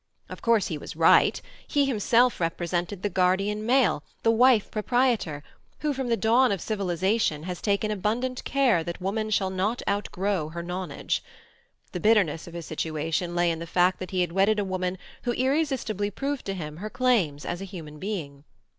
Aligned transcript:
Of 0.29 0.41
course 0.41 0.65
he 0.69 0.79
was 0.79 0.95
right; 0.95 1.39
he 1.67 1.85
himself 1.85 2.39
represented 2.39 3.03
the 3.03 3.07
guardian 3.11 3.63
male, 3.63 4.01
the 4.23 4.31
wife 4.31 4.71
proprietor, 4.71 5.43
who 5.81 5.93
from 5.93 6.07
the 6.07 6.17
dawn 6.17 6.51
of 6.51 6.59
civilization 6.59 7.43
has 7.43 7.61
taken 7.61 7.91
abundant 7.91 8.43
care 8.43 8.83
that 8.83 8.99
woman 8.99 9.29
shall 9.29 9.51
not 9.51 9.83
outgrow 9.87 10.49
her 10.49 10.63
nonage. 10.63 11.21
The 11.91 11.99
bitterness 11.99 12.47
of 12.47 12.55
his 12.55 12.65
situation 12.65 13.35
lay 13.35 13.51
in 13.51 13.59
the 13.59 13.67
fact 13.67 13.99
that 13.99 14.09
he 14.09 14.21
had 14.21 14.31
wedded 14.31 14.57
a 14.57 14.65
woman 14.65 14.97
who 15.21 15.33
irresistibly 15.33 16.09
proved 16.09 16.47
to 16.47 16.55
him 16.55 16.77
her 16.77 16.89
claims 16.89 17.45
as 17.45 17.61
a 17.61 17.65
human 17.65 17.99
being. 17.99 18.43